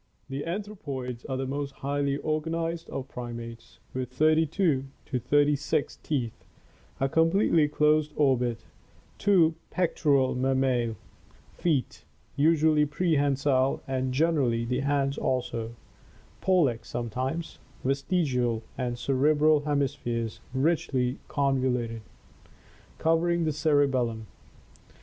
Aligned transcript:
—The 0.31 0.45
anthropoids 0.47 1.25
are 1.25 1.37
the 1.37 1.45
most 1.45 1.73
highly 1.85 2.17
organized 2.17 2.89
of 2.89 3.07
primates, 3.07 3.77
with 3.93 4.09
thirty 4.09 4.47
two 4.47 4.85
to 5.05 5.19
thirty 5.19 5.55
six 5.55 5.97
teeth, 6.01 6.43
a 6.99 7.07
completely 7.07 7.67
closed 7.67 8.11
orbit, 8.15 8.65
two 9.19 9.53
pectoral 9.69 10.33
mammie, 10.33 10.95
feet 11.53 12.03
usually 12.35 12.83
prehensile 12.83 13.83
and 13.87 14.11
generally 14.11 14.65
the 14.65 14.79
hands 14.79 15.19
also, 15.19 15.75
pollcx 16.41 16.85
sometimes 16.85 17.59
vestigial, 17.83 18.63
and 18.79 18.97
cere 18.97 19.35
bral 19.35 19.59
hemispheres 19.65 20.39
richly 20.51 21.19
convoluted, 21.27 22.01
covering 22.97 23.43
the 23.43 23.53
cerebellum. 23.53 24.25